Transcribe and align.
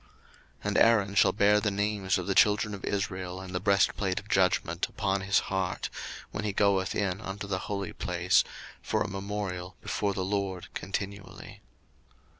02:028:029 0.01 0.09
And 0.63 0.77
Aaron 0.79 1.13
shall 1.13 1.31
bear 1.31 1.59
the 1.59 1.69
names 1.69 2.17
of 2.17 2.25
the 2.25 2.33
children 2.33 2.73
of 2.73 2.83
Israel 2.85 3.39
in 3.39 3.51
the 3.53 3.59
breastplate 3.59 4.19
of 4.19 4.27
judgment 4.29 4.87
upon 4.89 5.21
his 5.21 5.37
heart, 5.41 5.91
when 6.31 6.43
he 6.43 6.53
goeth 6.53 6.95
in 6.95 7.21
unto 7.21 7.45
the 7.45 7.59
holy 7.69 7.93
place, 7.93 8.43
for 8.81 9.03
a 9.03 9.07
memorial 9.07 9.75
before 9.79 10.15
the 10.15 10.25
LORD 10.25 10.69
continually. 10.73 11.61